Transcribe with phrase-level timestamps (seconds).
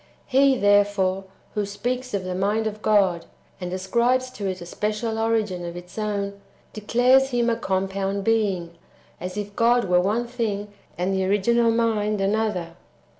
[0.25, 3.25] He, there fore, who speaks of the mind of God,
[3.59, 6.41] and ascribes to it a special origin of its own,
[6.73, 8.71] declares Him a compound Being,
[9.19, 12.77] as if God were one thing, and the original Mind another.